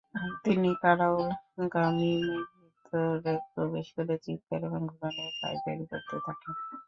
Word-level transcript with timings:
তিনি 0.43 0.69
কারাউল 0.83 1.27
গামীমের 1.73 2.43
ভিতরে 2.53 3.33
প্রবেশ 3.51 3.87
করে 3.95 4.15
চিৎকার 4.25 4.59
এবং 4.67 4.81
ঘোড়া 4.91 5.09
নিয়ে 5.15 5.31
পায়চারি 5.39 5.85
করতে 5.91 6.15
থাকেন। 6.25 6.53